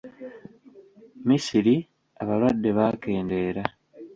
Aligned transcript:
Misiri 1.27 1.75
abalwadde 2.21 2.69
baakendeera. 2.77 3.63